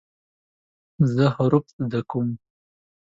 [1.13, 2.27] زه حروف زده کوم.